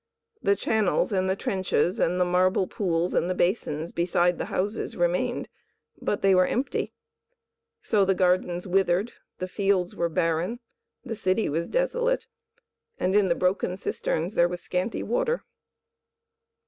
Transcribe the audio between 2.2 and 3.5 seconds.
marble pools and the